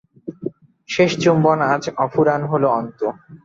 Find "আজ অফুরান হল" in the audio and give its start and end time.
1.71-2.63